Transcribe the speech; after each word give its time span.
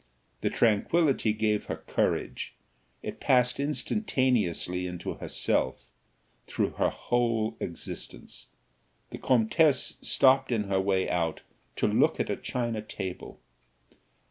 The 0.41 0.49
tranquillity 0.49 1.31
gave 1.31 1.65
her 1.65 1.75
courage, 1.85 2.55
it 3.03 3.19
passed 3.19 3.59
instantaneously 3.59 4.87
into 4.87 5.13
herself, 5.13 5.85
through 6.47 6.71
her 6.71 6.89
whole 6.89 7.55
existence. 7.59 8.47
The 9.11 9.19
comtesse 9.19 9.99
stopped 10.01 10.51
in 10.51 10.63
her 10.63 10.81
way 10.81 11.07
out, 11.07 11.41
to 11.75 11.87
look 11.87 12.19
at 12.19 12.31
a 12.31 12.35
china 12.35 12.81
table. 12.81 13.41